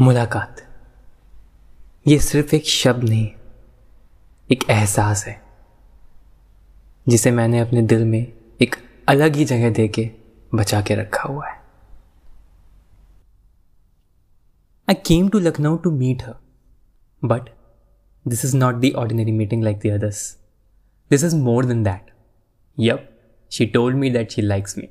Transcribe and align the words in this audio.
मुलाकात। 0.00 0.56
ये 2.06 2.18
सिर्फ़ 2.18 2.54
एक 2.54 2.66
शब्द 2.66 3.04
नहीं, 3.04 3.26
एक 4.50 4.64
एहसास 4.70 5.24
है, 5.26 5.34
जिसे 7.06 7.30
मैंने 7.30 7.60
अपने 7.60 7.82
दिल 7.82 8.04
में 8.04 8.26
एक 8.62 8.76
अलग 9.08 9.36
ही 9.36 9.44
जगह 9.44 9.70
दे 9.70 9.86
के 9.88 10.10
बचा 10.54 10.80
के 10.80 10.94
रखा 10.94 11.22
हुआ 11.22 11.46
है। 11.46 11.56
I 14.88 14.94
came 15.06 15.28
to 15.28 15.38
Lucknow 15.38 15.76
to 15.76 15.90
meet 15.90 16.22
her 16.22 16.34
but 17.22 17.48
this 18.28 18.44
is 18.44 18.56
not 18.56 18.74
the 18.74 18.92
ordinary 18.96 19.32
meeting 19.32 19.64
like 19.64 19.78
the 19.78 19.90
others 19.90 20.20
this 21.10 21.24
is 21.24 21.36
more 21.36 21.64
than 21.64 21.82
that 21.82 22.10
yup 22.78 23.10
she 23.52 23.66
told 23.66 23.96
me 23.96 24.10
that 24.10 24.30
she 24.30 24.42
likes 24.42 24.78
me 24.78 24.88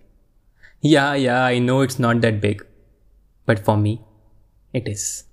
yeah 0.85 1.13
yeah 1.15 1.39
I 1.45 1.59
know 1.59 1.83
it's 1.83 1.99
not 1.99 2.15
that 2.15 2.41
big 2.41 2.61
but 3.47 3.59
for 3.59 3.77
me 3.77 3.99
it 4.73 4.87
is. 4.87 5.25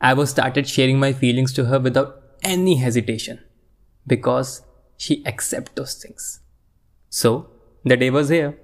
I 0.00 0.14
was 0.14 0.30
started 0.30 0.68
sharing 0.68 0.98
my 0.98 1.12
feelings 1.12 1.52
to 1.54 1.66
her 1.66 1.78
without 1.78 2.20
any 2.42 2.76
hesitation 2.76 3.40
because 4.06 4.62
she 4.96 5.24
accepts 5.26 5.72
those 5.74 5.94
things. 5.94 6.40
So 7.08 7.50
the 7.84 7.96
day 7.96 8.10
was 8.10 8.28
here. 8.28 8.58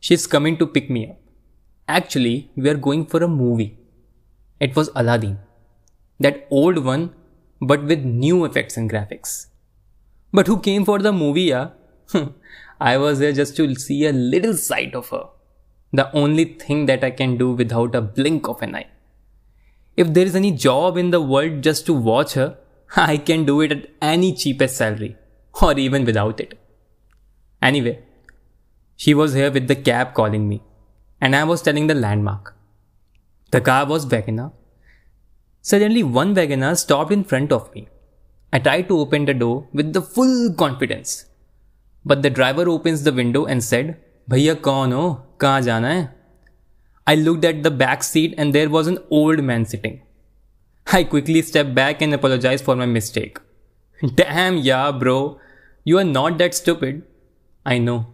She's 0.00 0.26
coming 0.26 0.56
to 0.58 0.66
pick 0.66 0.88
me 0.88 1.10
up. 1.10 1.16
Actually, 1.88 2.50
we 2.54 2.68
are 2.68 2.76
going 2.76 3.06
for 3.06 3.22
a 3.22 3.28
movie. 3.28 3.78
It 4.60 4.76
was 4.76 4.90
Aladdin. 4.94 5.38
That 6.20 6.46
old 6.50 6.84
one, 6.84 7.14
but 7.60 7.84
with 7.84 8.04
new 8.04 8.44
effects 8.44 8.76
and 8.76 8.90
graphics. 8.90 9.46
But 10.32 10.46
who 10.46 10.60
came 10.60 10.84
for 10.84 10.98
the 10.98 11.12
movie, 11.12 11.50
yeah? 11.54 11.70
I 12.80 12.98
was 12.98 13.18
there 13.18 13.32
just 13.32 13.56
to 13.56 13.74
see 13.74 14.06
a 14.06 14.12
little 14.12 14.54
sight 14.54 14.94
of 14.94 15.08
her. 15.08 15.28
The 15.92 16.12
only 16.12 16.44
thing 16.44 16.86
that 16.86 17.02
I 17.02 17.10
can 17.10 17.38
do 17.38 17.52
without 17.52 17.94
a 17.94 18.00
blink 18.02 18.48
of 18.48 18.62
an 18.62 18.76
eye. 18.76 18.86
If 20.02 20.12
there 20.14 20.26
is 20.30 20.36
any 20.36 20.50
job 20.52 20.96
in 20.96 21.10
the 21.10 21.20
world 21.20 21.62
just 21.62 21.84
to 21.86 21.94
watch 22.08 22.34
her, 22.34 22.56
I 22.96 23.16
can 23.16 23.44
do 23.44 23.60
it 23.60 23.72
at 23.72 23.86
any 24.00 24.32
cheapest 24.32 24.76
salary, 24.76 25.16
or 25.60 25.76
even 25.76 26.04
without 26.04 26.40
it. 26.44 26.56
Anyway, 27.60 27.98
she 28.96 29.12
was 29.20 29.34
here 29.34 29.50
with 29.50 29.66
the 29.66 29.74
cab 29.88 30.14
calling 30.14 30.48
me, 30.48 30.62
and 31.20 31.34
I 31.34 31.42
was 31.42 31.62
telling 31.62 31.88
the 31.88 31.94
landmark. 31.94 32.54
The 33.50 33.60
car 33.60 33.86
was 33.86 34.06
WagonR. 34.06 34.52
Suddenly, 35.62 36.04
one 36.04 36.34
WagonR 36.34 36.76
stopped 36.76 37.10
in 37.10 37.24
front 37.24 37.50
of 37.50 37.74
me. 37.74 37.88
I 38.52 38.60
tried 38.60 38.86
to 38.88 39.00
open 39.00 39.24
the 39.24 39.34
door 39.34 39.66
with 39.72 39.92
the 39.92 40.02
full 40.02 40.54
confidence. 40.54 41.26
But 42.04 42.22
the 42.22 42.30
driver 42.30 42.68
opens 42.68 43.02
the 43.02 43.12
window 43.12 43.46
and 43.46 43.64
said, 43.64 43.96
भैया 44.30 44.54
कौन 44.68 44.92
हो 44.92 45.04
कहाँ 45.40 45.60
जाना 45.60 45.88
है 45.88 46.17
I 47.08 47.14
looked 47.14 47.44
at 47.46 47.62
the 47.62 47.70
back 47.70 48.02
seat 48.02 48.34
and 48.36 48.54
there 48.54 48.68
was 48.68 48.86
an 48.86 48.98
old 49.10 49.42
man 49.42 49.64
sitting. 49.64 50.02
I 50.92 51.04
quickly 51.04 51.40
stepped 51.40 51.74
back 51.74 52.02
and 52.02 52.12
apologized 52.12 52.66
for 52.66 52.76
my 52.76 52.84
mistake. 52.84 53.38
Damn, 54.14 54.58
yeah, 54.58 54.92
bro. 54.92 55.40
You 55.84 55.96
are 55.98 56.04
not 56.04 56.36
that 56.36 56.54
stupid. 56.54 57.04
I 57.64 57.78
know. 57.78 58.08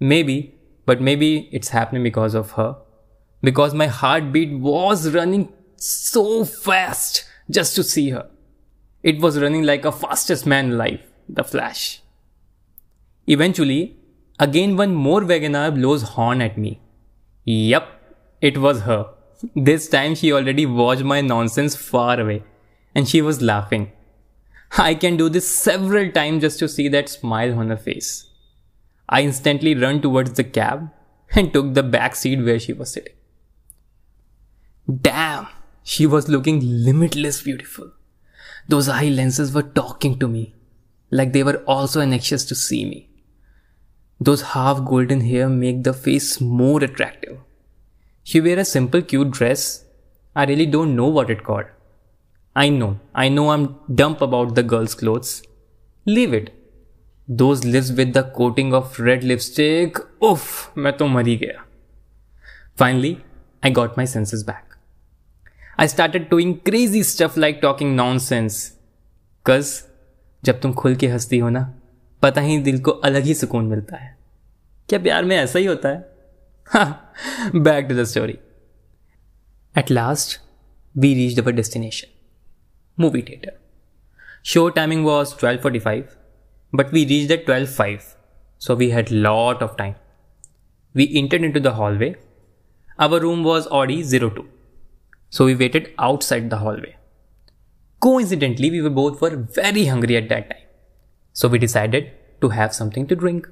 Maybe, 0.00 0.54
but 0.86 1.02
maybe 1.02 1.50
it's 1.52 1.68
happening 1.68 2.02
because 2.02 2.34
of 2.34 2.52
her. 2.52 2.76
Because 3.42 3.74
my 3.74 3.86
heartbeat 3.86 4.58
was 4.60 5.10
running 5.12 5.52
so 5.76 6.46
fast 6.46 7.26
just 7.50 7.76
to 7.76 7.82
see 7.82 8.08
her. 8.10 8.30
It 9.02 9.20
was 9.20 9.38
running 9.38 9.64
like 9.64 9.84
a 9.84 9.92
fastest 9.92 10.46
man 10.46 10.72
alive, 10.72 11.02
the 11.28 11.44
Flash. 11.44 12.00
Eventually, 13.26 13.98
again 14.38 14.74
one 14.78 14.94
more 14.94 15.20
WagonR 15.20 15.74
blows 15.74 16.02
horn 16.14 16.40
at 16.40 16.56
me. 16.56 16.80
Yup, 17.44 17.95
it 18.40 18.58
was 18.58 18.80
her. 18.82 19.10
This 19.54 19.88
time 19.88 20.14
she 20.14 20.32
already 20.32 20.66
watched 20.66 21.04
my 21.04 21.20
nonsense 21.20 21.76
far 21.76 22.18
away 22.20 22.42
and 22.94 23.08
she 23.08 23.20
was 23.22 23.42
laughing. 23.42 23.92
I 24.78 24.94
can 24.94 25.16
do 25.16 25.28
this 25.28 25.48
several 25.48 26.10
times 26.10 26.42
just 26.42 26.58
to 26.60 26.68
see 26.68 26.88
that 26.88 27.08
smile 27.08 27.58
on 27.58 27.68
her 27.70 27.76
face. 27.76 28.28
I 29.08 29.22
instantly 29.22 29.74
ran 29.74 30.00
towards 30.00 30.32
the 30.32 30.44
cab 30.44 30.90
and 31.34 31.52
took 31.52 31.74
the 31.74 31.82
back 31.82 32.16
seat 32.16 32.42
where 32.42 32.58
she 32.58 32.72
was 32.72 32.92
sitting. 32.92 33.12
Damn, 35.00 35.48
she 35.82 36.06
was 36.06 36.28
looking 36.28 36.60
limitless 36.62 37.42
beautiful. 37.42 37.92
Those 38.68 38.88
eye 38.88 39.08
lenses 39.08 39.52
were 39.52 39.62
talking 39.62 40.18
to 40.18 40.28
me, 40.28 40.54
like 41.10 41.32
they 41.32 41.42
were 41.42 41.58
also 41.64 42.00
anxious 42.00 42.44
to 42.46 42.54
see 42.54 42.84
me. 42.84 43.08
Those 44.20 44.42
half 44.42 44.84
golden 44.84 45.20
hair 45.20 45.48
make 45.48 45.84
the 45.84 45.92
face 45.92 46.40
more 46.40 46.82
attractive. 46.82 47.38
She 48.28 48.40
wear 48.40 48.58
a 48.58 48.64
simple 48.64 49.02
cute 49.02 49.30
dress. 49.30 49.84
I 50.34 50.46
really 50.46 50.66
don't 50.66 50.96
know 50.96 51.06
what 51.06 51.30
it 51.30 51.44
called. 51.44 51.66
I 52.56 52.70
know, 52.70 52.98
I 53.14 53.28
know 53.28 53.50
I'm 53.50 53.76
dumb 53.94 54.16
about 54.20 54.56
the 54.56 54.64
girl's 54.64 54.96
clothes. 54.96 55.42
Leave 56.06 56.34
it. 56.34 56.52
Those 57.28 57.64
lips 57.64 57.92
with 57.92 58.12
the 58.14 58.24
coating 58.24 58.74
of 58.74 58.98
red 58.98 59.22
lipstick. 59.22 60.00
Oof, 60.24 60.48
मैं 60.78 60.92
तो 60.96 61.06
मर 61.06 61.22
गया. 61.22 61.62
Finally, 62.82 63.12
I 63.62 63.70
got 63.70 63.96
my 63.96 64.06
senses 64.14 64.42
back. 64.42 64.76
I 65.78 65.86
started 65.86 66.28
doing 66.28 66.58
crazy 66.70 67.04
stuff 67.04 67.36
like 67.36 67.60
talking 67.60 67.94
nonsense. 68.02 68.58
Cause 69.46 69.72
जब 70.44 70.60
तुम 70.60 70.72
खुल 70.72 70.96
के 70.96 71.08
हंसती 71.08 71.38
हो 71.38 71.48
ना 71.48 71.74
पता 72.22 72.40
ही 72.40 72.58
दिल 72.58 72.82
को 72.82 72.90
अलग 72.90 73.22
ही 73.22 73.34
सुकून 73.34 73.64
मिलता 73.66 73.96
है 73.96 74.16
क्या 74.88 74.98
प्यार 74.98 75.24
में 75.24 75.36
ऐसा 75.36 75.58
ही 75.58 75.66
होता 75.66 75.88
है 75.88 76.15
Back 76.72 77.88
to 77.88 77.94
the 77.94 78.04
story. 78.06 78.40
At 79.76 79.88
last, 79.88 80.38
we 80.96 81.14
reached 81.14 81.38
our 81.38 81.52
destination. 81.52 82.08
Movie 82.96 83.22
theater. 83.22 83.52
Show 84.42 84.70
timing 84.70 85.04
was 85.04 85.32
12:45, 85.34 86.16
but 86.72 86.90
we 86.90 87.06
reached 87.06 87.30
at 87.30 87.46
12:05, 87.46 88.16
so 88.58 88.74
we 88.74 88.90
had 88.90 89.12
lot 89.12 89.62
of 89.62 89.76
time. 89.76 89.94
We 90.92 91.06
entered 91.20 91.44
into 91.44 91.60
the 91.60 91.74
hallway. 91.74 92.16
Our 92.98 93.20
room 93.20 93.44
was 93.44 93.68
Audi 93.68 94.02
02, 94.02 94.48
so 95.30 95.44
we 95.44 95.54
waited 95.54 95.92
outside 95.98 96.48
the 96.50 96.58
hallway. 96.64 96.96
Coincidentally, 98.00 98.72
we 98.72 98.80
were 98.80 98.96
both 98.98 99.20
were 99.20 99.36
very 99.60 99.84
hungry 99.84 100.16
at 100.16 100.28
that 100.30 100.50
time, 100.50 100.66
so 101.32 101.46
we 101.46 101.62
decided 101.66 102.10
to 102.40 102.48
have 102.48 102.74
something 102.74 103.06
to 103.06 103.14
drink. 103.14 103.48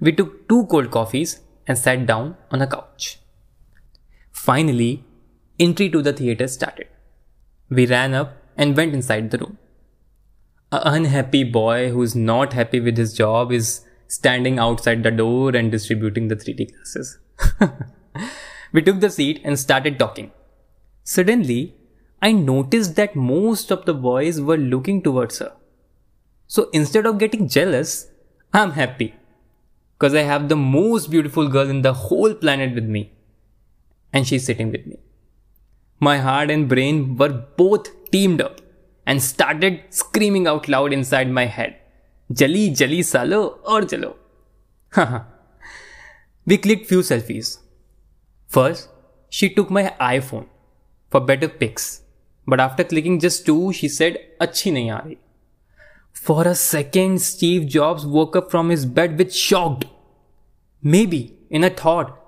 We 0.00 0.12
took 0.12 0.36
two 0.48 0.66
cold 0.66 0.90
coffees 0.90 1.40
and 1.66 1.78
sat 1.78 2.06
down 2.06 2.36
on 2.50 2.62
a 2.62 2.66
couch. 2.66 3.18
Finally, 4.30 5.04
entry 5.58 5.88
to 5.90 6.02
the 6.02 6.12
theater 6.12 6.48
started. 6.48 6.88
We 7.68 7.86
ran 7.86 8.14
up 8.14 8.36
and 8.56 8.76
went 8.76 8.94
inside 8.94 9.30
the 9.30 9.38
room. 9.38 9.58
An 10.70 10.80
unhappy 10.84 11.44
boy 11.44 11.90
who's 11.90 12.14
not 12.14 12.52
happy 12.52 12.80
with 12.80 12.96
his 12.96 13.14
job 13.14 13.52
is 13.52 13.84
standing 14.08 14.58
outside 14.58 15.02
the 15.02 15.10
door 15.10 15.54
and 15.54 15.70
distributing 15.70 16.28
the 16.28 16.36
3D 16.36 16.72
glasses. 16.72 17.18
we 18.72 18.82
took 18.82 19.00
the 19.00 19.10
seat 19.10 19.40
and 19.44 19.58
started 19.58 19.98
talking. 19.98 20.32
Suddenly, 21.04 21.74
I 22.20 22.32
noticed 22.32 22.96
that 22.96 23.16
most 23.16 23.70
of 23.70 23.84
the 23.84 23.94
boys 23.94 24.40
were 24.40 24.56
looking 24.56 25.02
towards 25.02 25.38
her. 25.38 25.52
So 26.46 26.68
instead 26.72 27.06
of 27.06 27.18
getting 27.18 27.48
jealous, 27.48 28.08
I'm 28.52 28.72
happy 28.72 29.14
because 30.02 30.16
I 30.16 30.22
have 30.22 30.48
the 30.48 30.56
most 30.56 31.12
beautiful 31.12 31.46
girl 31.46 31.70
in 31.70 31.82
the 31.82 31.92
whole 31.92 32.34
planet 32.34 32.74
with 32.74 32.86
me. 32.86 33.12
And 34.12 34.26
she's 34.26 34.44
sitting 34.44 34.72
with 34.72 34.84
me. 34.84 34.96
My 36.00 36.18
heart 36.18 36.50
and 36.50 36.68
brain 36.68 37.16
were 37.16 37.28
both 37.56 37.88
teamed 38.10 38.42
up 38.42 38.60
and 39.06 39.22
started 39.22 39.84
screaming 39.90 40.48
out 40.48 40.66
loud 40.66 40.92
inside 40.92 41.30
my 41.30 41.44
head. 41.44 41.76
Jali 42.32 42.70
jali 42.80 43.04
salo 43.04 43.60
or 43.64 43.82
jalo. 43.82 44.16
we 46.46 46.58
clicked 46.58 46.88
few 46.88 46.98
selfies. 46.98 47.58
First, 48.48 48.88
she 49.28 49.50
took 49.50 49.70
my 49.70 49.94
iPhone 50.00 50.48
for 51.10 51.20
better 51.20 51.48
pics. 51.48 52.02
But 52.44 52.58
after 52.58 52.82
clicking 52.82 53.20
just 53.20 53.46
two, 53.46 53.72
she 53.72 53.86
said, 53.86 54.18
Achhi 54.40 54.72
nahi 54.72 54.90
aa 54.90 55.16
For 56.12 56.48
a 56.48 56.56
second, 56.56 57.22
Steve 57.22 57.68
Jobs 57.68 58.04
woke 58.04 58.34
up 58.34 58.50
from 58.50 58.68
his 58.70 58.84
bed 58.84 59.16
with 59.16 59.32
shocked, 59.32 59.84
maybe 60.82 61.36
in 61.50 61.64
a 61.64 61.70
thought 61.70 62.18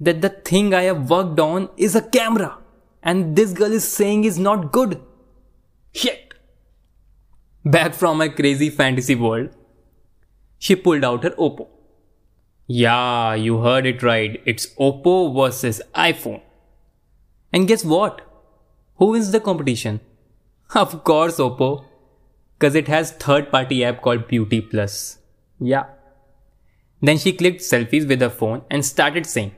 that 0.00 0.20
the 0.20 0.28
thing 0.28 0.74
I 0.74 0.82
have 0.82 1.08
worked 1.08 1.38
on 1.38 1.68
is 1.76 1.94
a 1.94 2.02
camera 2.02 2.58
and 3.02 3.36
this 3.36 3.52
girl 3.52 3.72
is 3.72 3.86
saying 3.86 4.24
is 4.24 4.38
not 4.38 4.72
good. 4.72 5.00
Shit. 5.92 6.34
Back 7.64 7.94
from 7.94 8.18
my 8.18 8.28
crazy 8.28 8.70
fantasy 8.70 9.14
world, 9.14 9.50
she 10.58 10.74
pulled 10.76 11.04
out 11.04 11.22
her 11.24 11.30
Oppo. 11.30 11.68
Yeah, 12.66 13.34
you 13.34 13.60
heard 13.60 13.86
it 13.86 14.02
right. 14.02 14.42
It's 14.46 14.74
Oppo 14.76 15.34
versus 15.34 15.82
iPhone. 15.94 16.42
And 17.52 17.68
guess 17.68 17.84
what? 17.84 18.22
Who 18.96 19.06
wins 19.06 19.30
the 19.30 19.40
competition? 19.40 20.00
Of 20.74 21.04
course, 21.04 21.38
Oppo 21.38 21.84
because 22.62 22.76
it 22.76 22.86
has 22.86 23.10
third 23.10 23.50
party 23.50 23.84
app 23.84 24.02
called 24.02 24.28
Beauty 24.28 24.60
Plus. 24.60 25.18
Yeah. 25.58 25.86
Then 27.04 27.18
she 27.18 27.32
click 27.32 27.60
selfies 27.62 28.06
with 28.06 28.22
a 28.22 28.28
phone 28.28 28.62
and 28.72 28.82
started 28.82 29.26
saying 29.26 29.50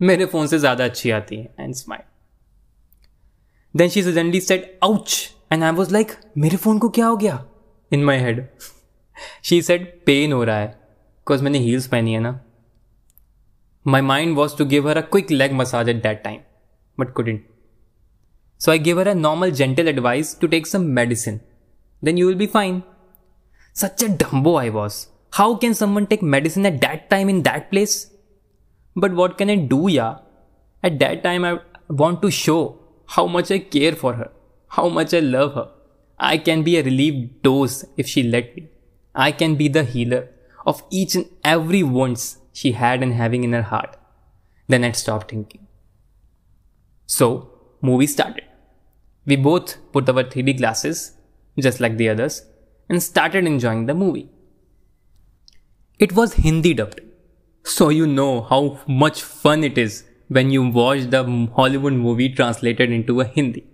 मेरे 0.00 0.26
phone 0.26 0.46
से 0.46 0.58
ज़्यादा 0.58 0.84
अच्छी 0.84 1.10
आती 1.10 1.36
है 1.36 1.54
and 1.60 1.74
smile 1.74 2.02
then 3.76 3.88
she 3.88 4.02
suddenly 4.02 4.40
said 4.40 4.78
ouch 4.82 5.34
and 5.52 5.64
I 5.64 5.70
was 5.70 5.92
like 5.92 6.12
मेरे 6.38 6.56
phone 6.56 6.78
को 6.78 6.88
क्या 6.88 7.06
हो 7.06 7.16
गया? 7.16 7.44
In 7.92 8.04
my 8.04 8.18
head 8.18 8.46
she 9.42 9.60
said 9.62 10.02
pain 10.06 10.32
हो 10.32 10.44
रहा 10.44 10.58
है 10.58 10.66
बिकॉज़ 10.66 11.42
मैंने 11.42 11.58
हील्स 11.58 11.86
पहनी 11.86 12.12
है 12.12 12.20
ना. 12.20 12.38
My 13.86 14.00
mind 14.00 14.36
was 14.36 14.56
to 14.58 14.64
give 14.64 14.88
her 14.88 14.96
a 14.96 15.00
quick 15.00 15.30
leg 15.30 15.52
massage 15.52 15.88
at 15.88 16.02
that 16.02 16.22
time 16.24 16.40
but 16.98 17.12
couldn't 17.12 17.46
so 18.60 18.70
I 18.70 18.78
give 18.78 19.00
her 19.00 19.08
a 19.08 19.14
normal 19.14 19.50
gentle 19.50 19.88
advice 19.88 20.38
to 20.40 20.46
take 20.46 20.66
some 20.66 20.82
medicine 21.00 21.40
then 22.02 22.18
you 22.18 22.28
will 22.28 22.36
be 22.36 22.46
fine 22.46 22.82
such 23.74 24.02
a 24.02 24.08
dumbo 24.08 24.56
I 24.56 24.68
was 24.68 25.06
How 25.36 25.56
can 25.56 25.74
someone 25.74 26.06
take 26.06 26.22
medicine 26.22 26.64
at 26.64 26.80
that 26.82 27.10
time 27.10 27.28
in 27.28 27.42
that 27.42 27.68
place? 27.68 28.08
But 28.94 29.14
what 29.14 29.36
can 29.36 29.50
I 29.50 29.56
do, 29.56 29.88
yeah? 29.88 30.18
At 30.80 31.00
that 31.00 31.24
time, 31.24 31.44
I 31.44 31.58
want 31.88 32.22
to 32.22 32.30
show 32.30 32.78
how 33.06 33.26
much 33.26 33.50
I 33.50 33.58
care 33.58 33.96
for 33.96 34.14
her, 34.14 34.30
how 34.68 34.88
much 34.88 35.12
I 35.12 35.18
love 35.18 35.54
her. 35.54 35.70
I 36.20 36.38
can 36.38 36.62
be 36.62 36.76
a 36.76 36.84
relief 36.84 37.42
dose 37.42 37.84
if 37.96 38.06
she 38.06 38.22
let 38.22 38.54
me. 38.54 38.68
I 39.12 39.32
can 39.32 39.56
be 39.56 39.66
the 39.66 39.82
healer 39.82 40.28
of 40.66 40.84
each 40.90 41.16
and 41.16 41.26
every 41.42 41.82
wounds 41.82 42.38
she 42.52 42.70
had 42.72 43.02
and 43.02 43.14
having 43.14 43.42
in 43.42 43.54
her 43.54 43.62
heart. 43.62 43.96
Then 44.68 44.84
I'd 44.84 44.94
stop 44.94 45.28
thinking. 45.28 45.66
So, 47.06 47.50
movie 47.82 48.06
started. 48.06 48.44
We 49.26 49.34
both 49.34 49.78
put 49.90 50.08
our 50.08 50.22
3D 50.22 50.58
glasses, 50.58 51.16
just 51.58 51.80
like 51.80 51.96
the 51.96 52.08
others, 52.10 52.46
and 52.88 53.02
started 53.02 53.46
enjoying 53.46 53.86
the 53.86 53.94
movie. 53.94 54.30
It 55.96 56.12
was 56.12 56.34
Hindi 56.34 56.74
dubbed, 56.74 57.00
so 57.62 57.88
you 57.88 58.04
know 58.04 58.42
how 58.42 58.80
much 58.88 59.22
fun 59.22 59.62
it 59.62 59.78
is 59.78 60.04
when 60.26 60.50
you 60.50 60.68
watch 60.68 61.04
the 61.10 61.22
Hollywood 61.54 61.92
movie 61.92 62.28
translated 62.28 62.90
into 62.90 63.20
a 63.20 63.24
Hindi. 63.24 63.64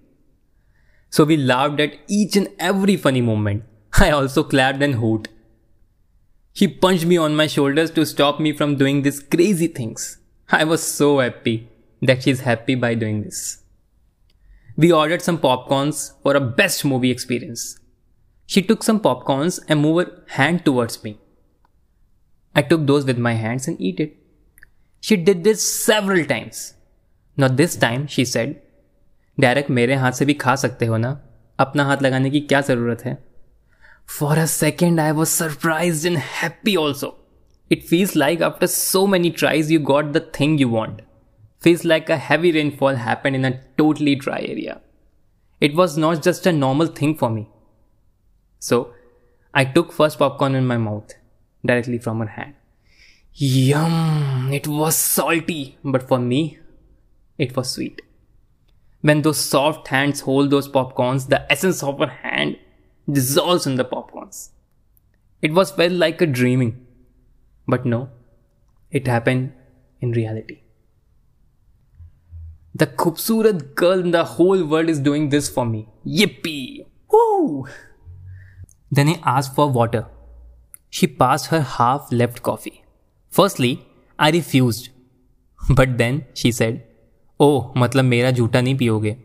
So 1.08 1.24
we 1.24 1.38
laughed 1.38 1.80
at 1.80 1.94
each 2.08 2.36
and 2.36 2.48
every 2.58 2.98
funny 2.98 3.22
moment. 3.22 3.64
I 3.98 4.10
also 4.10 4.44
clapped 4.44 4.82
and 4.82 4.96
hooted. 4.96 5.32
He 6.52 6.68
punched 6.68 7.06
me 7.06 7.16
on 7.16 7.36
my 7.36 7.46
shoulders 7.46 7.90
to 7.92 8.04
stop 8.04 8.38
me 8.38 8.52
from 8.52 8.76
doing 8.76 9.00
these 9.00 9.20
crazy 9.20 9.68
things. 9.68 10.18
I 10.50 10.64
was 10.64 10.82
so 10.82 11.20
happy 11.20 11.70
that 12.02 12.22
she's 12.24 12.40
happy 12.40 12.74
by 12.74 12.96
doing 12.96 13.22
this. 13.22 13.62
We 14.76 14.92
ordered 14.92 15.22
some 15.22 15.38
popcorns 15.38 16.12
for 16.22 16.36
a 16.36 16.40
best 16.40 16.84
movie 16.84 17.10
experience. 17.10 17.78
She 18.44 18.60
took 18.60 18.82
some 18.82 19.00
popcorns 19.00 19.58
and 19.68 19.80
moved 19.80 20.10
her 20.10 20.24
hand 20.26 20.66
towards 20.66 21.02
me. 21.02 21.18
I 22.55 22.61
took 22.61 22.85
those 22.87 23.05
with 23.05 23.17
my 23.17 23.33
hands 23.33 23.67
and 23.67 23.79
eat 23.79 23.99
it. 23.99 24.15
She 25.01 25.17
did 25.17 25.43
this 25.43 25.61
several 25.85 26.25
times. 26.25 26.73
Not 27.37 27.57
this 27.57 27.75
time, 27.75 28.07
she 28.07 28.25
said. 28.25 28.61
Direct 29.39 29.69
मेरे 29.77 29.95
हाथ 30.01 30.11
से 30.17 30.25
भी 30.25 30.33
खा 30.41 30.55
सकते 30.55 30.85
हो 30.85 30.97
ना 30.97 31.09
अपना 31.59 31.83
हाथ 31.85 32.01
लगाने 32.01 32.29
की 32.29 32.39
क्या 32.51 32.61
ज़रूरत 32.67 33.01
है 33.05 33.17
For 34.17 34.33
a 34.39 34.47
second, 34.47 35.01
I 35.01 35.11
was 35.17 35.31
surprised 35.41 36.05
and 36.09 36.21
happy 36.39 36.77
also. 36.77 37.09
It 37.75 37.83
feels 37.91 38.15
like 38.21 38.45
after 38.47 38.67
so 38.75 39.01
many 39.15 39.31
tries, 39.41 39.71
you 39.75 39.79
got 39.91 40.13
the 40.17 40.23
thing 40.37 40.57
you 40.63 40.69
want 40.69 41.01
feels 41.65 41.83
like 41.83 42.09
a 42.11 42.17
heavy 42.17 42.51
rainfall 42.51 42.97
happened 43.03 43.35
in 43.35 43.45
a 43.45 43.59
totally 43.75 44.13
dry 44.13 44.39
area. 44.39 44.81
It 45.59 45.75
was 45.75 45.97
not 45.97 46.21
just 46.21 46.45
a 46.45 46.51
normal 46.51 46.87
thing 46.99 47.15
for 47.17 47.29
me. 47.29 47.47
So, 48.59 48.93
I 49.51 49.65
took 49.65 49.91
first 49.91 50.19
popcorn 50.19 50.53
in 50.53 50.67
my 50.67 50.77
mouth, 50.77 51.15
directly 51.64 51.98
from 51.98 52.20
her 52.20 52.26
hand. 52.26 52.54
Yum! 53.34 54.50
It 54.52 54.66
was 54.66 54.96
salty, 54.96 55.78
but 55.84 56.06
for 56.08 56.18
me, 56.18 56.58
it 57.38 57.56
was 57.56 57.70
sweet. 57.70 58.02
When 59.02 59.22
those 59.22 59.38
soft 59.38 59.88
hands 59.88 60.20
hold 60.20 60.50
those 60.50 60.68
popcorns, 60.68 61.28
the 61.28 61.50
essence 61.50 61.82
of 61.82 61.98
her 61.98 62.06
hand 62.06 62.58
dissolves 63.10 63.66
in 63.66 63.76
the 63.76 63.84
popcorns. 63.84 64.50
It 65.40 65.52
was 65.52 65.70
felt 65.70 65.92
like 65.92 66.20
a 66.20 66.26
dreaming. 66.26 66.86
But 67.66 67.86
no, 67.86 68.10
it 68.90 69.06
happened 69.06 69.52
in 70.00 70.12
reality. 70.12 70.60
The 72.74 72.86
khubsurat 72.86 73.74
girl 73.74 74.00
in 74.00 74.10
the 74.10 74.24
whole 74.24 74.64
world 74.64 74.88
is 74.88 75.00
doing 75.00 75.28
this 75.28 75.48
for 75.48 75.64
me. 75.64 75.88
Yippee! 76.06 76.86
Woo! 77.10 77.66
Then 78.90 79.08
I 79.08 79.20
asked 79.24 79.54
for 79.54 79.68
water. 79.68 80.06
She 80.90 81.06
passed 81.06 81.46
her 81.46 81.60
half 81.60 82.12
left 82.12 82.42
coffee. 82.42 82.82
Firstly, 83.30 83.86
I 84.18 84.30
refused. 84.30 84.88
But 85.70 85.98
then 85.98 86.24
she 86.34 86.52
said, 86.52 86.82
Oh, 87.40 87.72
मतलब 87.76 88.04
मेरा 88.04 88.30
झूठा 88.30 88.60
नहीं 88.60 88.76
पियोगे. 88.78 89.16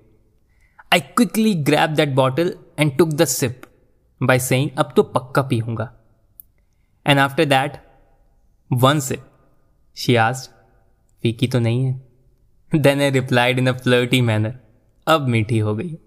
I 0.93 0.99
quickly 0.99 1.53
grabbed 1.69 1.95
that 1.95 2.15
bottle 2.15 2.51
and 2.77 2.97
took 2.99 3.17
the 3.17 3.25
sip 3.25 3.65
by 4.23 4.37
saying, 4.37 4.69
अब 4.77 4.93
तो 4.95 5.03
पक्का 5.03 5.41
पीऊँगा. 5.41 5.91
And 7.05 7.19
after 7.19 7.45
that, 7.45 7.77
one 8.83 9.01
sip, 9.01 9.19
she 9.93 10.17
asked, 10.17 10.49
फीकी 11.23 11.47
तो 11.47 11.59
नहीं 11.59 11.85
है? 11.85 12.01
Then 12.75 13.01
I 13.01 13.09
replied 13.19 13.59
in 13.59 13.67
a 13.67 13.73
flirty 13.73 14.21
manner, 14.21 14.53
अब 15.07 15.27
मीठी 15.27 15.59
हो 15.59 15.75
गई. 15.75 15.97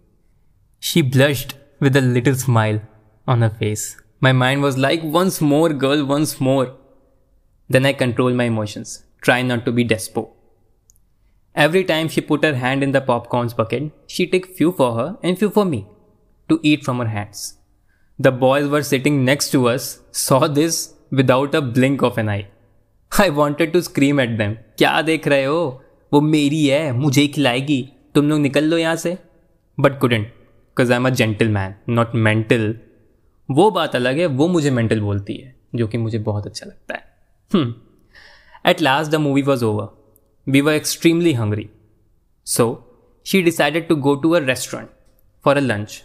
She 0.81 1.02
blushed 1.02 1.52
with 1.82 1.96
a 1.96 2.00
little 2.00 2.34
smile 2.34 2.81
on 3.28 3.43
her 3.43 3.50
face. 3.50 3.96
My 4.19 4.31
mind 4.31 4.62
was 4.62 4.77
like, 4.77 5.03
once 5.03 5.41
more, 5.41 5.69
girl, 5.69 6.06
once 6.06 6.39
more. 6.39 6.75
Then 7.69 7.85
I 7.85 7.94
controlled 7.94 8.35
my 8.35 8.45
emotions, 8.45 9.03
try 9.21 9.41
not 9.41 9.65
to 9.65 9.71
be 9.71 9.85
despo. 9.85 10.30
Every 11.56 11.83
time 11.83 12.07
she 12.07 12.21
put 12.21 12.44
her 12.44 12.56
hand 12.56 12.83
in 12.83 12.91
the 12.94 13.01
popcorns 13.01 13.56
bucket, 13.56 13.91
she 14.07 14.25
took 14.27 14.45
few 14.45 14.71
for 14.71 14.94
her 14.95 15.18
and 15.21 15.38
few 15.38 15.50
for 15.50 15.65
me 15.65 15.85
to 16.50 16.59
eat 16.63 16.83
from 16.83 17.00
her 17.00 17.07
hands. 17.07 17.57
The 18.19 18.31
boys 18.31 18.68
were 18.68 18.83
sitting 18.83 19.24
next 19.25 19.51
to 19.51 19.68
us, 19.68 20.00
saw 20.12 20.47
this 20.47 20.94
without 21.12 21.56
a 21.56 21.62
blink 21.62 22.01
of 22.01 22.18
an 22.18 22.30
eye. 22.30 22.47
I 23.19 23.30
wanted 23.30 23.74
to 23.74 23.81
scream 23.83 24.19
at 24.19 24.38
them. 24.38 24.56
क्या 24.77 25.01
देख 25.01 25.27
रहे 25.27 25.44
हो 25.45 25.59
वो 26.13 26.21
मेरी 26.21 26.65
है 26.68 26.91
मुझे 26.94 27.27
खिलाएगी 27.35 27.81
तुम 28.15 28.30
लोग 28.30 28.39
निकल 28.39 28.63
लो 28.69 28.77
यहाँ 28.77 28.95
से 29.03 29.18
but 29.80 30.00
couldn't 30.00 30.25
because 30.27 30.91
I 30.91 30.97
am 30.97 31.07
a 31.07 31.09
gentle 31.19 31.50
man 31.50 31.75
not 31.89 32.15
mental 32.15 32.75
वो 33.50 33.70
बात 33.70 33.94
अलग 33.96 34.18
है, 34.18 34.26
वो 34.26 34.48
मुझे 34.48 34.70
मेंटल 34.70 35.00
बोलती 35.00 35.36
है, 35.36 35.54
जो 35.74 35.86
कि 35.88 35.98
मुझे 35.98 36.18
बहुत 36.18 36.46
अच्छा 36.46 36.66
लगता 36.66 36.94
है 36.94 37.64
at 38.70 38.80
last 38.82 39.10
the 39.12 39.14
movie 39.26 39.42
was 39.42 39.64
over 39.64 40.52
we 40.52 40.60
were 40.60 40.74
extremely 40.74 41.32
hungry 41.32 41.68
so 42.46 42.66
she 43.26 43.42
decided 43.42 43.88
to 43.88 43.96
go 43.96 44.14
to 44.22 44.31
a 44.31 44.38
restaurant 44.44 44.88
for 45.44 45.56
a 45.56 45.60
lunch 45.60 46.02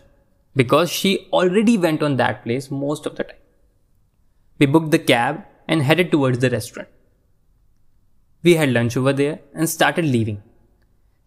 because 0.57 0.89
she 0.89 1.17
already 1.33 1.77
went 1.77 2.03
on 2.03 2.15
that 2.17 2.43
place 2.43 2.71
most 2.71 3.07
of 3.07 3.13
the 3.13 3.21
time 3.21 3.39
we 4.59 4.67
book 4.73 4.89
the 4.89 5.03
cab 5.07 5.43
and 5.69 5.81
headed 5.81 6.11
towards 6.11 6.39
the 6.39 6.53
restaurant 6.53 6.89
We 8.43 8.53
had 8.59 8.71
lunch 8.75 8.95
over 8.99 9.11
there 9.17 9.35
and 9.55 9.69
started 9.71 10.07
leaving. 10.13 10.39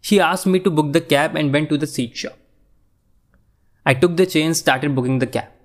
She 0.07 0.17
asked 0.23 0.47
me 0.55 0.59
to 0.65 0.73
book 0.79 0.89
the 0.97 1.01
cab 1.13 1.37
and 1.39 1.55
went 1.55 1.69
to 1.71 1.77
the 1.83 1.87
seat 1.93 2.19
shop. 2.23 2.35
I 3.85 3.93
took 4.01 4.13
the 4.19 4.27
chain 4.33 4.45
and 4.49 4.57
started 4.59 4.93
booking 4.97 5.15
the 5.23 5.29
cab. 5.37 5.55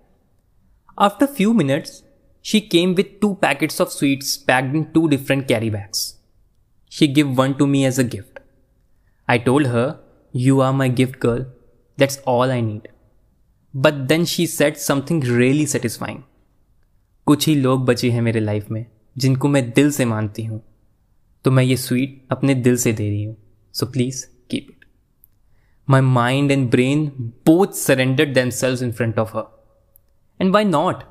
After 0.98 1.25
a 1.25 1.36
few 1.39 1.53
minutes, 1.53 2.03
she 2.46 2.62
came 2.62 2.96
with 2.96 3.20
two 3.22 3.36
packets 3.36 3.79
of 3.79 3.91
sweets 3.91 4.38
packed 4.38 4.75
in 4.75 4.94
two 4.94 5.08
different 5.10 5.48
carry 5.48 5.70
bags. 5.70 6.17
She 6.91 7.08
gave 7.08 7.38
one 7.38 7.58
to 7.58 7.67
me 7.67 7.86
as 7.86 8.00
a 8.00 8.03
gift. 8.03 8.39
I 9.27 9.38
told 9.38 9.67
her, 9.67 10.00
You 10.34 10.62
are 10.62 10.74
my 10.74 10.88
gift 10.88 11.20
girl. 11.20 11.46
That's 11.98 12.17
all 12.25 12.51
I 12.51 12.62
need. 12.62 12.88
But 13.74 14.08
then 14.08 14.25
she 14.25 14.46
said 14.46 14.77
something 14.77 15.20
really 15.22 15.65
satisfying. 15.65 16.24
कुछ 17.27 17.48
ही 17.48 17.56
लोग 17.56 17.86
बचे 17.86 18.10
हैं 18.12 18.22
मेरे 18.22 18.39
life 18.39 18.70
में 18.72 18.86
जिनको 19.17 19.48
मैं 19.48 19.70
दिल 19.72 19.91
से 19.91 20.06
मानती 20.06 20.44
हूँ 20.46 20.62
तो 21.46 21.51
मैं 21.51 21.63
ये 21.63 21.77
स्वीट 21.77 22.22
अपने 22.32 22.56
दिल 22.56 22.77
से 22.77 22.94
दे 22.94 23.10
रही 23.10 23.24
हूँ 23.24 23.36
so 23.75 23.86
please 23.86 24.25
keep 24.50 24.67
it 24.70 24.86
my 25.88 26.01
mind 26.01 26.51
and 26.51 26.70
brain 26.72 27.06
both 27.46 27.74
surrendered 27.75 28.34
them 28.34 28.50
सेल्व 28.60 28.84
in 28.84 28.91
front 28.91 29.20
of 29.20 29.36
her 29.36 29.44
and 30.39 30.53
why 30.53 30.65
not 30.65 31.03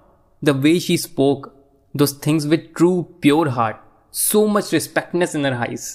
the 0.42 0.50
way 0.64 0.78
she 0.80 0.97
spoke 0.99 1.52
those 1.95 2.14
things 2.26 2.47
with 2.47 2.68
true 2.76 2.90
pure 3.23 3.49
heart 3.59 3.76
so 4.16 4.47
much 4.47 4.73
रिस्पेक्टनेस 4.75 5.35
in 5.37 5.47
her 5.47 5.52
highs 5.52 5.88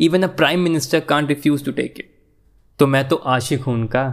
even 0.00 0.22
a 0.22 0.28
prime 0.36 0.60
minister 0.60 1.00
can't 1.08 1.28
refuse 1.28 1.64
to 1.64 1.72
take 1.72 2.00
it 2.00 2.14
तो 2.78 2.86
मैं 2.86 3.08
तो 3.08 3.16
आशिक 3.34 3.62
हूं 3.62 3.74
उनका 3.74 4.04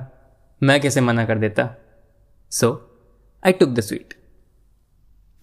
मैं 0.62 0.80
कैसे 0.82 1.01
मना 1.01 1.25
कर 1.25 1.39
देता 1.39 1.70
so 2.51 2.74
I 3.44 3.51
took 3.62 3.70
the 3.70 3.82
sweet 3.82 4.13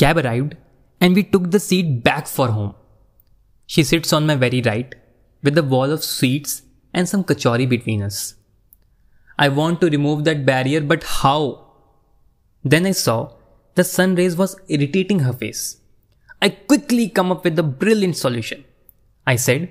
cab 0.00 0.18
arrived 0.18 0.54
and 1.00 1.14
we 1.14 1.22
took 1.22 1.46
the 1.46 1.58
seat 1.58 1.86
back 2.04 2.26
for 2.26 2.48
home 2.48 2.72
She 3.68 3.84
sits 3.84 4.12
on 4.12 4.26
my 4.26 4.34
very 4.34 4.60
right, 4.62 4.92
with 5.42 5.56
a 5.56 5.62
wall 5.62 5.92
of 5.92 6.02
sweets 6.02 6.62
and 6.94 7.08
some 7.08 7.22
kachori 7.22 7.68
between 7.68 8.02
us. 8.02 8.34
I 9.38 9.48
want 9.48 9.80
to 9.80 9.88
remove 9.88 10.24
that 10.24 10.44
barrier, 10.44 10.80
but 10.80 11.04
how? 11.04 11.63
Then 12.65 12.87
I 12.87 12.91
saw 12.91 13.31
the 13.75 13.83
sun 13.83 14.15
rays 14.15 14.35
was 14.35 14.59
irritating 14.67 15.19
her 15.19 15.33
face. 15.33 15.77
I 16.41 16.49
quickly 16.49 17.09
come 17.09 17.31
up 17.31 17.43
with 17.43 17.59
a 17.59 17.63
brilliant 17.63 18.17
solution. 18.17 18.65
I 19.27 19.35
said, 19.35 19.69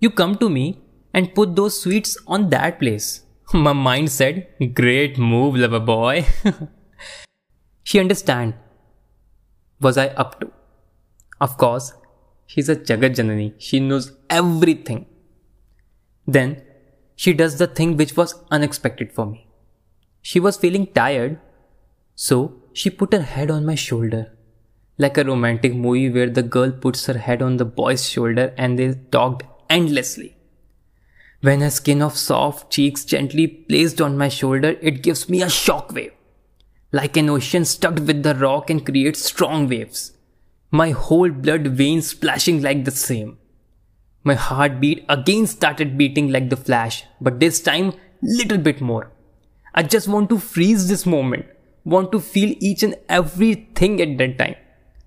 You 0.00 0.10
come 0.10 0.36
to 0.36 0.50
me 0.50 0.82
and 1.14 1.34
put 1.34 1.56
those 1.56 1.80
sweets 1.80 2.18
on 2.26 2.50
that 2.50 2.78
place. 2.78 3.22
My 3.54 3.72
mind 3.72 4.10
said, 4.10 4.48
Great 4.74 5.16
move, 5.18 5.56
lover 5.56 5.80
boy. 5.80 6.26
she 7.82 7.98
understand. 8.00 8.54
Was 9.80 9.96
I 9.96 10.08
up 10.08 10.38
to? 10.40 10.50
Of 11.40 11.56
course, 11.56 11.92
she's 12.46 12.68
a 12.68 12.76
Jagat 12.76 13.16
Janani. 13.16 13.54
She 13.58 13.80
knows 13.80 14.12
everything. 14.28 15.06
Then 16.26 16.62
she 17.14 17.32
does 17.32 17.56
the 17.56 17.66
thing 17.66 17.96
which 17.96 18.16
was 18.16 18.34
unexpected 18.50 19.12
for 19.12 19.26
me. 19.26 19.46
She 20.22 20.40
was 20.40 20.56
feeling 20.56 20.86
tired, 20.86 21.40
so 22.16 22.54
she 22.72 22.90
put 22.90 23.12
her 23.12 23.22
head 23.22 23.50
on 23.50 23.64
my 23.64 23.74
shoulder. 23.74 24.32
Like 24.98 25.18
a 25.18 25.24
romantic 25.24 25.74
movie 25.74 26.10
where 26.10 26.30
the 26.30 26.42
girl 26.42 26.72
puts 26.72 27.04
her 27.06 27.18
head 27.18 27.42
on 27.42 27.58
the 27.58 27.66
boy's 27.66 28.08
shoulder 28.08 28.54
and 28.56 28.78
they 28.78 28.94
talked 29.12 29.44
endlessly. 29.68 30.36
When 31.42 31.60
her 31.60 31.70
skin 31.70 32.00
of 32.00 32.16
soft 32.16 32.72
cheeks 32.72 33.04
gently 33.04 33.46
placed 33.46 34.00
on 34.00 34.16
my 34.16 34.28
shoulder, 34.28 34.76
it 34.80 35.02
gives 35.02 35.28
me 35.28 35.42
a 35.42 35.50
shock 35.50 35.92
wave. 35.92 36.12
Like 36.92 37.16
an 37.18 37.28
ocean 37.28 37.66
stuck 37.66 37.96
with 37.96 38.22
the 38.22 38.34
rock 38.34 38.70
and 38.70 38.84
creates 38.84 39.22
strong 39.22 39.68
waves. 39.68 40.12
My 40.70 40.90
whole 40.90 41.30
blood 41.30 41.66
veins 41.66 42.08
splashing 42.08 42.62
like 42.62 42.84
the 42.84 42.90
same. 42.90 43.38
My 44.24 44.34
heartbeat 44.34 45.04
again 45.08 45.46
started 45.46 45.98
beating 45.98 46.32
like 46.32 46.48
the 46.48 46.56
flash, 46.56 47.04
but 47.20 47.38
this 47.38 47.60
time 47.60 47.92
little 48.22 48.58
bit 48.58 48.80
more. 48.80 49.12
I 49.74 49.82
just 49.82 50.08
want 50.08 50.30
to 50.30 50.38
freeze 50.38 50.88
this 50.88 51.04
moment, 51.04 51.46
want 51.85 52.11
to 52.11 52.19
feel 52.19 52.55
each 52.59 52.83
and 52.83 52.95
everything 53.09 54.01
at 54.01 54.17
that 54.17 54.37
time. 54.37 54.55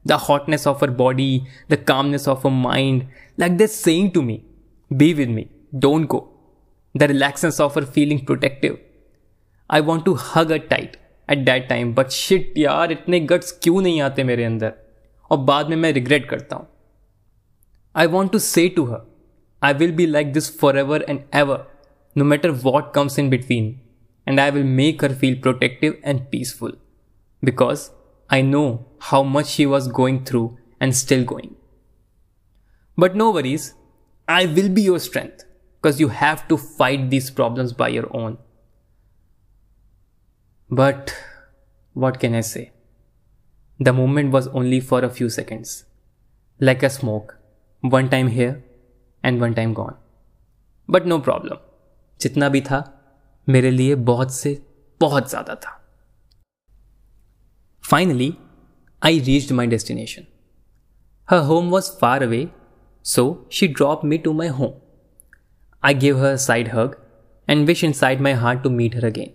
The 0.05 0.19
hotness 0.19 0.67
of 0.67 0.81
her 0.81 0.89
body, 0.89 1.47
the 1.69 1.77
calmness 1.77 2.29
of 2.29 2.43
her 2.43 2.51
mind, 2.51 3.07
like 3.37 3.57
they're 3.59 3.69
saying 3.69 4.13
to 4.13 4.23
me, 4.23 4.45
be 4.97 5.15
with 5.15 5.29
me, 5.29 5.49
don't 5.79 6.07
go. 6.07 6.29
The 6.95 7.09
relaxedness 7.09 7.61
of 7.61 7.75
her 7.75 7.87
feeling 7.87 8.25
protective. 8.25 8.79
I 9.69 9.81
want 9.81 10.05
to 10.05 10.15
hug 10.15 10.51
her 10.51 10.59
tight 10.59 10.99
at 11.29 11.45
that 11.47 11.69
time, 11.69 11.95
but 11.95 12.13
shit 12.13 12.57
यार 12.59 12.93
इतने 12.93 13.21
guts 13.27 13.53
क्यों 13.63 13.81
नहीं 13.83 14.01
आते 14.01 14.25
मेरे 14.25 14.45
अंदर 14.45 14.73
और 15.31 15.39
बाद 15.39 15.69
में 15.69 15.77
मैं 15.77 15.93
regret 15.93 16.29
करता 16.31 16.57
हूँ 16.57 16.67
I 17.97 18.07
want 18.07 18.33
to 18.33 18.41
say 18.41 18.69
to 18.77 18.87
her, 18.87 19.03
I 19.63 19.73
will 19.73 19.93
be 19.93 20.07
like 20.07 20.33
this 20.35 20.51
forever 20.51 20.97
and 21.09 21.23
ever, 21.33 21.67
no 22.15 22.25
matter 22.25 22.53
what 22.53 22.93
comes 22.93 23.19
in 23.19 23.31
between, 23.31 23.81
and 24.29 24.41
I 24.41 24.51
will 24.51 24.65
make 24.65 25.03
her 25.03 25.09
feel 25.09 25.37
protective 25.37 25.99
and 26.03 26.31
peaceful. 26.31 26.73
Because 27.43 27.91
I 28.31 28.41
know 28.43 28.87
how 28.99 29.23
much 29.23 29.47
she 29.47 29.67
was 29.67 29.89
going 29.89 30.25
through 30.25 30.59
and 30.81 30.97
still 30.97 31.25
going. 31.25 31.57
But 32.97 33.15
no 33.15 33.31
worries, 33.31 33.75
I 34.29 34.47
will 34.47 34.69
be 34.69 34.83
your 34.83 34.99
strength 34.99 35.45
because 35.77 36.01
you 36.01 36.09
have 36.09 36.49
to 36.49 36.57
fight 36.57 37.11
these 37.11 37.31
problems 37.31 37.73
by 37.73 37.89
your 37.89 38.09
own. 38.17 38.39
But 40.71 41.15
what 41.93 42.19
can 42.19 42.35
I 42.35 42.41
say? 42.41 42.73
The 43.79 43.93
moment 43.93 44.33
was 44.33 44.49
only 44.49 44.81
for 44.81 45.05
a 45.05 45.11
few 45.11 45.29
seconds. 45.29 45.85
Like 46.59 46.83
a 46.83 46.89
smoke. 46.89 47.37
One 47.81 48.09
time 48.09 48.29
here 48.29 48.65
and 49.23 49.41
one 49.41 49.55
time 49.55 49.75
gone. 49.75 49.97
But 50.89 51.07
no 51.07 51.21
problem. 51.21 51.59
जितना 52.21 52.49
भी 52.49 52.61
था 52.61 52.79
मेरे 53.50 53.72
लिए 53.72 53.96
बहुत 53.96 54.34
से, 54.34 54.62
बहुत 55.02 55.30
ज़्यादा 55.30 55.56
था। 55.56 55.76
Finally 57.84 58.34
I 59.02 59.20
reach 59.20 59.52
my 59.52 59.68
destination 59.68 60.26
her 61.30 61.40
home 61.44 61.70
was 61.70 61.92
far 61.92 62.24
away 62.24 62.48
so 63.06 63.50
she 63.52 63.68
drop 63.68 64.06
me 64.06 64.18
to 64.18 64.34
my 64.34 64.48
home 64.48 64.74
I 65.84 65.94
give 65.94 66.20
her 66.20 66.36
side 66.38 66.70
hug 66.70 66.96
and 67.50 67.66
wish 67.68 67.84
inside 67.94 68.22
my 68.22 68.34
heart 68.34 68.64
to 68.64 68.70
meet 68.70 68.96
her 68.96 69.06
again 69.06 69.34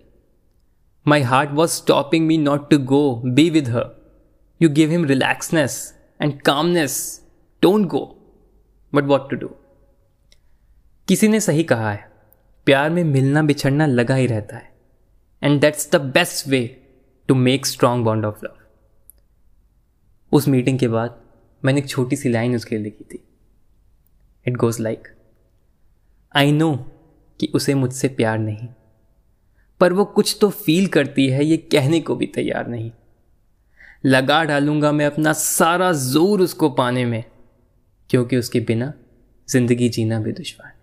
my 1.05 1.21
heart 1.21 1.51
was 1.51 1.71
stopping 1.71 2.27
me 2.27 2.37
not 2.37 2.69
to 2.69 2.77
go 2.85 3.03
be 3.25 3.49
with 3.49 3.69
her 3.69 3.91
you 4.61 4.69
give 4.69 4.89
him 4.89 5.05
relaxness 5.05 5.77
and 6.21 6.41
calmness 6.41 6.97
don't 7.61 7.87
go 7.87 8.05
but 8.93 9.03
what 9.03 9.29
to 9.29 9.35
do 9.35 9.55
किसी 11.07 11.27
ने 11.27 11.39
सही 11.39 11.63
कहा 11.63 11.91
है। 11.91 12.14
प्यार 12.67 12.89
में 12.89 13.03
मिलना 13.03 13.41
बिछड़ना 13.43 13.85
लगा 13.85 14.15
ही 14.15 14.27
रहता 14.27 14.57
है। 14.57 14.71
And 15.41 15.59
that's 15.61 15.91
the 15.91 16.01
best 16.13 16.47
way 16.47 16.61
to 17.29 17.35
make 17.35 17.65
strong 17.65 18.05
bond 18.05 18.25
of 18.25 18.45
love 18.45 18.55
उस 20.31 20.47
मीटिंग 20.47 20.79
के 20.79 20.87
बाद 20.87 21.21
मैंने 21.63 21.79
एक 21.79 21.89
छोटी 21.89 22.15
सी 22.15 22.29
लाइन 22.29 22.55
उसके 22.55 22.75
लिए 22.75 22.83
लिखी 22.83 23.03
थी। 23.05 23.23
It 24.45 24.57
goes 24.57 24.79
like 24.79 25.07
I 26.35 26.51
know 26.51 26.73
कि 27.39 27.51
उसे 27.55 27.73
मुझसे 27.73 28.07
प्यार 28.09 28.37
नहीं, 28.39 28.67
पर 29.81 29.93
वो 29.93 30.05
कुछ 30.05 30.37
तो 30.41 30.49
फील 30.49 30.87
करती 30.87 31.27
है, 31.29 31.45
ये 31.45 31.57
कहने 31.57 31.99
को 31.99 32.15
भी 32.15 32.25
तैयार 32.27 32.67
नहीं। 32.67 32.91
लगा 34.05 34.43
डालूँगा 34.43 34.91
मैं 34.91 35.05
अपना 35.05 35.33
सारा 35.33 35.91
ज़ोर 35.93 36.41
उसको 36.41 36.69
पाने 36.71 37.05
में, 37.05 37.23
क्योंकि 38.09 38.37
उसके 38.37 38.59
बिना 38.61 38.93
ज़िंदगी 39.47 39.89
जीना 39.89 40.19
भी 40.19 40.31
दुश्वार 40.33 40.73